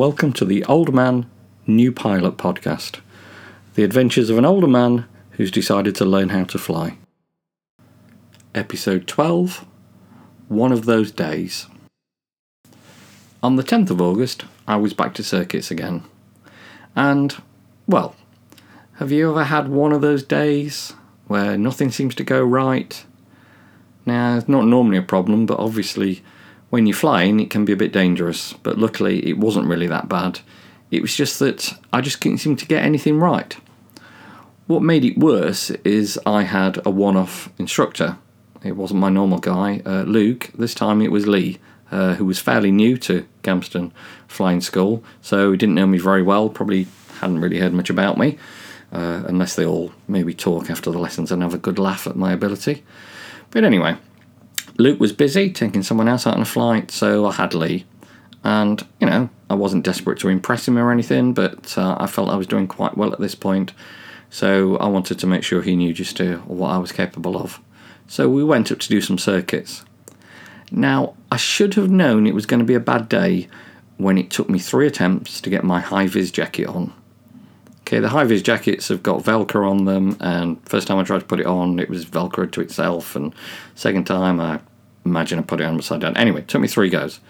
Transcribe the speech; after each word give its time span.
Welcome 0.00 0.32
to 0.32 0.46
the 0.46 0.64
Old 0.64 0.94
Man, 0.94 1.30
New 1.66 1.92
Pilot 1.92 2.38
podcast. 2.38 3.00
The 3.74 3.84
adventures 3.84 4.30
of 4.30 4.38
an 4.38 4.46
older 4.46 4.66
man 4.66 5.04
who's 5.32 5.50
decided 5.50 5.94
to 5.96 6.06
learn 6.06 6.30
how 6.30 6.44
to 6.44 6.56
fly. 6.56 6.96
Episode 8.54 9.06
12 9.06 9.66
One 10.48 10.72
of 10.72 10.86
Those 10.86 11.12
Days. 11.12 11.66
On 13.42 13.56
the 13.56 13.62
10th 13.62 13.90
of 13.90 14.00
August, 14.00 14.46
I 14.66 14.76
was 14.76 14.94
back 14.94 15.12
to 15.16 15.22
circuits 15.22 15.70
again. 15.70 16.04
And, 16.96 17.36
well, 17.86 18.16
have 18.94 19.12
you 19.12 19.28
ever 19.28 19.44
had 19.44 19.68
one 19.68 19.92
of 19.92 20.00
those 20.00 20.22
days 20.22 20.94
where 21.26 21.58
nothing 21.58 21.90
seems 21.90 22.14
to 22.14 22.24
go 22.24 22.42
right? 22.42 23.04
Now, 24.06 24.38
it's 24.38 24.48
not 24.48 24.64
normally 24.64 24.96
a 24.96 25.02
problem, 25.02 25.44
but 25.44 25.58
obviously 25.60 26.22
when 26.70 26.86
you're 26.86 26.96
flying, 26.96 27.40
it 27.40 27.50
can 27.50 27.64
be 27.64 27.72
a 27.72 27.76
bit 27.76 27.92
dangerous, 27.92 28.54
but 28.54 28.78
luckily 28.78 29.26
it 29.28 29.38
wasn't 29.38 29.66
really 29.66 29.88
that 29.88 30.08
bad. 30.08 30.40
It 30.90 31.02
was 31.02 31.14
just 31.14 31.38
that 31.40 31.74
I 31.92 32.00
just 32.00 32.20
couldn't 32.20 32.38
seem 32.38 32.56
to 32.56 32.66
get 32.66 32.84
anything 32.84 33.18
right. 33.20 33.56
What 34.66 34.82
made 34.82 35.04
it 35.04 35.18
worse 35.18 35.70
is 35.84 36.18
I 36.24 36.44
had 36.44 36.84
a 36.86 36.90
one 36.90 37.16
off 37.16 37.50
instructor. 37.58 38.18
It 38.62 38.76
wasn't 38.76 39.00
my 39.00 39.08
normal 39.08 39.38
guy, 39.38 39.82
uh, 39.84 40.02
Luke. 40.02 40.50
This 40.54 40.74
time 40.74 41.02
it 41.02 41.10
was 41.10 41.26
Lee, 41.26 41.58
uh, 41.90 42.14
who 42.14 42.24
was 42.24 42.38
fairly 42.38 42.70
new 42.70 42.96
to 42.98 43.26
Gamston 43.42 43.90
Flying 44.28 44.60
School, 44.60 45.02
so 45.20 45.50
he 45.50 45.58
didn't 45.58 45.74
know 45.74 45.86
me 45.86 45.98
very 45.98 46.22
well, 46.22 46.48
probably 46.48 46.86
hadn't 47.20 47.40
really 47.40 47.58
heard 47.58 47.72
much 47.72 47.90
about 47.90 48.16
me, 48.16 48.38
uh, 48.92 49.24
unless 49.26 49.56
they 49.56 49.64
all 49.64 49.92
maybe 50.06 50.34
talk 50.34 50.70
after 50.70 50.90
the 50.90 50.98
lessons 50.98 51.32
and 51.32 51.42
have 51.42 51.54
a 51.54 51.58
good 51.58 51.78
laugh 51.78 52.06
at 52.06 52.16
my 52.16 52.32
ability. 52.32 52.84
But 53.50 53.64
anyway, 53.64 53.96
Luke 54.80 54.98
was 54.98 55.12
busy 55.12 55.50
taking 55.50 55.82
someone 55.82 56.08
else 56.08 56.26
out 56.26 56.34
on 56.36 56.40
a 56.40 56.46
flight, 56.46 56.90
so 56.90 57.26
I 57.26 57.32
had 57.32 57.52
Lee. 57.52 57.84
And, 58.42 58.82
you 58.98 59.06
know, 59.06 59.28
I 59.50 59.54
wasn't 59.54 59.84
desperate 59.84 60.18
to 60.20 60.28
impress 60.28 60.66
him 60.66 60.78
or 60.78 60.90
anything, 60.90 61.34
but 61.34 61.76
uh, 61.76 61.96
I 62.00 62.06
felt 62.06 62.30
I 62.30 62.36
was 62.36 62.46
doing 62.46 62.66
quite 62.66 62.96
well 62.96 63.12
at 63.12 63.20
this 63.20 63.34
point. 63.34 63.74
So 64.30 64.78
I 64.78 64.86
wanted 64.86 65.18
to 65.18 65.26
make 65.26 65.42
sure 65.42 65.60
he 65.60 65.76
knew 65.76 65.92
just 65.92 66.18
uh, 66.18 66.36
what 66.38 66.70
I 66.70 66.78
was 66.78 66.92
capable 66.92 67.36
of. 67.36 67.60
So 68.06 68.30
we 68.30 68.42
went 68.42 68.72
up 68.72 68.78
to 68.78 68.88
do 68.88 69.02
some 69.02 69.18
circuits. 69.18 69.84
Now, 70.72 71.14
I 71.30 71.36
should 71.36 71.74
have 71.74 71.90
known 71.90 72.26
it 72.26 72.34
was 72.34 72.46
going 72.46 72.60
to 72.60 72.64
be 72.64 72.74
a 72.74 72.80
bad 72.80 73.10
day 73.10 73.48
when 73.98 74.16
it 74.16 74.30
took 74.30 74.48
me 74.48 74.58
three 74.58 74.86
attempts 74.86 75.42
to 75.42 75.50
get 75.50 75.62
my 75.62 75.80
high 75.80 76.06
vis 76.06 76.30
jacket 76.30 76.68
on. 76.68 76.94
Okay, 77.82 77.98
the 77.98 78.08
high 78.08 78.24
vis 78.24 78.40
jackets 78.40 78.88
have 78.88 79.02
got 79.02 79.24
Velcro 79.24 79.68
on 79.68 79.84
them, 79.84 80.16
and 80.20 80.66
first 80.66 80.86
time 80.88 80.96
I 80.96 81.02
tried 81.02 81.18
to 81.18 81.26
put 81.26 81.40
it 81.40 81.46
on, 81.46 81.78
it 81.78 81.90
was 81.90 82.06
Velcro 82.06 82.50
to 82.52 82.60
itself, 82.62 83.14
and 83.14 83.34
second 83.74 84.06
time 84.06 84.40
I 84.40 84.60
imagine 85.04 85.38
I 85.38 85.42
put 85.42 85.60
it 85.60 85.64
on 85.64 85.76
upside 85.76 86.00
down. 86.00 86.16
Anyway, 86.16 86.42
took 86.42 86.60
me 86.60 86.68
three 86.68 86.90
goes. 86.90 87.20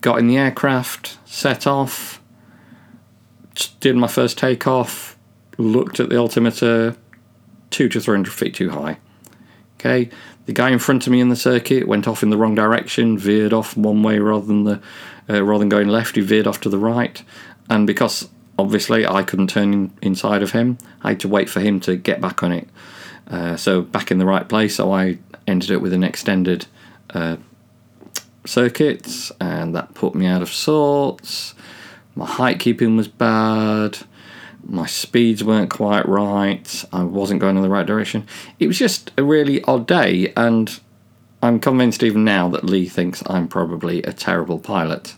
Got 0.00 0.18
in 0.18 0.28
the 0.28 0.38
aircraft, 0.38 1.18
set 1.26 1.66
off, 1.66 2.20
did 3.80 3.96
my 3.96 4.06
first 4.06 4.38
takeoff, 4.38 5.16
looked 5.58 6.00
at 6.00 6.08
the 6.08 6.16
altimeter, 6.16 6.96
two 7.70 7.88
to 7.88 8.00
three 8.00 8.16
hundred 8.16 8.32
feet 8.32 8.54
too 8.54 8.70
high. 8.70 8.98
Okay, 9.76 10.10
the 10.46 10.52
guy 10.52 10.70
in 10.70 10.78
front 10.78 11.06
of 11.06 11.12
me 11.12 11.20
in 11.20 11.28
the 11.28 11.36
circuit 11.36 11.86
went 11.88 12.08
off 12.08 12.22
in 12.22 12.30
the 12.30 12.36
wrong 12.36 12.54
direction, 12.54 13.18
veered 13.18 13.52
off 13.52 13.76
one 13.76 14.02
way 14.02 14.18
rather 14.18 14.46
than 14.46 14.64
the 14.64 14.80
uh, 15.28 15.42
rather 15.42 15.60
than 15.60 15.68
going 15.68 15.88
left. 15.88 16.16
He 16.16 16.22
veered 16.22 16.46
off 16.46 16.60
to 16.62 16.68
the 16.68 16.78
right, 16.78 17.22
and 17.68 17.86
because 17.86 18.28
obviously 18.58 19.06
I 19.06 19.22
couldn't 19.22 19.48
turn 19.48 19.72
in, 19.72 19.92
inside 20.02 20.42
of 20.42 20.52
him, 20.52 20.78
I 21.02 21.10
had 21.10 21.20
to 21.20 21.28
wait 21.28 21.48
for 21.48 21.60
him 21.60 21.80
to 21.80 21.96
get 21.96 22.20
back 22.20 22.42
on 22.42 22.52
it. 22.52 22.68
Uh, 23.26 23.56
so 23.56 23.80
back 23.80 24.10
in 24.10 24.18
the 24.18 24.26
right 24.26 24.48
place, 24.48 24.76
so 24.76 24.92
I 24.92 25.18
ended 25.50 25.70
up 25.72 25.82
with 25.82 25.92
an 25.92 26.04
extended 26.04 26.66
uh, 27.12 27.36
circuit, 28.44 29.30
and 29.40 29.74
that 29.74 29.94
put 29.94 30.14
me 30.14 30.26
out 30.26 30.42
of 30.42 30.50
sorts. 30.50 31.54
My 32.14 32.26
height 32.26 32.58
keeping 32.58 32.96
was 32.96 33.08
bad. 33.08 33.98
My 34.62 34.86
speeds 34.86 35.42
weren't 35.42 35.70
quite 35.70 36.06
right. 36.08 36.84
I 36.92 37.02
wasn't 37.02 37.40
going 37.40 37.56
in 37.56 37.62
the 37.62 37.70
right 37.70 37.86
direction. 37.86 38.26
It 38.58 38.66
was 38.66 38.78
just 38.78 39.10
a 39.16 39.22
really 39.22 39.62
odd 39.64 39.86
day, 39.86 40.32
and 40.36 40.80
I'm 41.42 41.60
convinced 41.60 42.02
even 42.02 42.24
now 42.24 42.48
that 42.50 42.64
Lee 42.64 42.88
thinks 42.88 43.22
I'm 43.26 43.48
probably 43.48 44.02
a 44.02 44.12
terrible 44.12 44.58
pilot. 44.58 45.14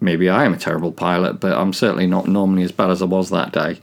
Maybe 0.00 0.28
I 0.28 0.44
am 0.44 0.52
a 0.52 0.58
terrible 0.58 0.92
pilot, 0.92 1.40
but 1.40 1.52
I'm 1.52 1.72
certainly 1.72 2.06
not 2.06 2.26
normally 2.26 2.64
as 2.64 2.72
bad 2.72 2.90
as 2.90 3.00
I 3.00 3.06
was 3.06 3.30
that 3.30 3.52
day. 3.52 3.80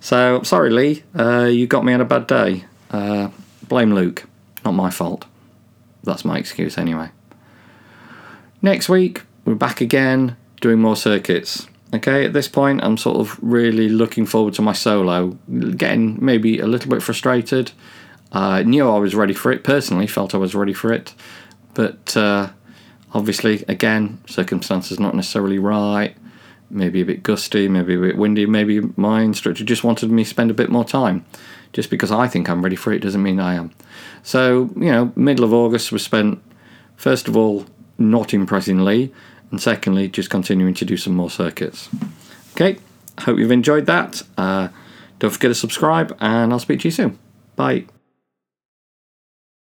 So, 0.00 0.42
sorry, 0.42 0.70
Lee, 0.70 1.02
uh, 1.18 1.44
you 1.44 1.66
got 1.66 1.84
me 1.84 1.92
on 1.92 2.00
a 2.00 2.04
bad 2.04 2.26
day. 2.26 2.64
Uh, 2.90 3.30
blame 3.68 3.94
Luke. 3.94 4.24
Not 4.64 4.72
my 4.72 4.90
fault. 4.90 5.26
That's 6.02 6.24
my 6.24 6.38
excuse 6.38 6.78
anyway. 6.78 7.10
Next 8.62 8.88
week, 8.88 9.22
we're 9.44 9.54
back 9.54 9.80
again 9.80 10.36
doing 10.60 10.80
more 10.80 10.96
circuits. 10.96 11.66
Okay, 11.94 12.24
at 12.24 12.32
this 12.32 12.48
point, 12.48 12.82
I'm 12.82 12.96
sort 12.96 13.18
of 13.18 13.38
really 13.42 13.88
looking 13.88 14.26
forward 14.26 14.54
to 14.54 14.62
my 14.62 14.72
solo. 14.72 15.38
Getting 15.76 16.22
maybe 16.24 16.58
a 16.58 16.66
little 16.66 16.90
bit 16.90 17.02
frustrated. 17.02 17.72
I 18.32 18.60
uh, 18.60 18.62
knew 18.62 18.88
I 18.88 18.98
was 18.98 19.14
ready 19.14 19.34
for 19.34 19.52
it, 19.52 19.62
personally, 19.62 20.08
felt 20.08 20.34
I 20.34 20.38
was 20.38 20.54
ready 20.56 20.72
for 20.72 20.92
it. 20.92 21.14
But 21.74 22.16
uh, 22.16 22.50
obviously, 23.12 23.64
again, 23.68 24.18
circumstances 24.26 24.98
not 24.98 25.14
necessarily 25.14 25.58
right. 25.58 26.16
Maybe 26.74 27.00
a 27.00 27.04
bit 27.04 27.22
gusty, 27.22 27.68
maybe 27.68 27.94
a 27.94 28.00
bit 28.00 28.18
windy. 28.18 28.46
Maybe 28.46 28.80
my 28.96 29.22
instructor 29.22 29.62
just 29.62 29.84
wanted 29.84 30.10
me 30.10 30.24
to 30.24 30.28
spend 30.28 30.50
a 30.50 30.54
bit 30.54 30.70
more 30.70 30.84
time. 30.84 31.24
Just 31.72 31.88
because 31.88 32.10
I 32.10 32.26
think 32.26 32.48
I'm 32.50 32.62
ready 32.62 32.76
for 32.76 32.92
it 32.92 32.98
doesn't 32.98 33.22
mean 33.22 33.38
I 33.38 33.54
am. 33.54 33.70
So, 34.22 34.70
you 34.76 34.90
know, 34.90 35.12
middle 35.14 35.44
of 35.44 35.52
August 35.52 35.92
was 35.92 36.02
spent, 36.02 36.42
first 36.96 37.28
of 37.28 37.36
all, 37.36 37.66
not 37.96 38.34
impressing 38.34 38.84
Lee, 38.84 39.12
and 39.50 39.60
secondly, 39.60 40.08
just 40.08 40.30
continuing 40.30 40.74
to 40.74 40.84
do 40.84 40.96
some 40.96 41.14
more 41.14 41.30
circuits. 41.30 41.88
Okay, 42.52 42.78
hope 43.20 43.38
you've 43.38 43.52
enjoyed 43.52 43.86
that. 43.86 44.22
Uh, 44.36 44.68
don't 45.20 45.30
forget 45.30 45.50
to 45.50 45.54
subscribe, 45.54 46.16
and 46.20 46.52
I'll 46.52 46.58
speak 46.58 46.80
to 46.80 46.88
you 46.88 46.92
soon. 46.92 47.18
Bye. 47.56 47.86